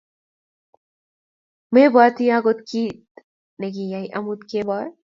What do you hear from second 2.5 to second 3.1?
kit